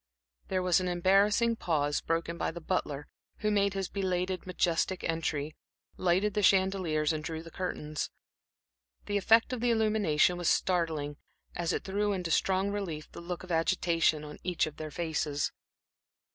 [0.47, 3.07] There was an embarrassing pause, broken by the butler,
[3.41, 5.55] who made his belated, majestic entry,
[5.95, 8.09] lighted the chandeliers and drew the curtains.
[9.05, 11.17] The effect of the illumination was startling,
[11.55, 15.51] as it threw into strong relief the look of agitation on each of their faces.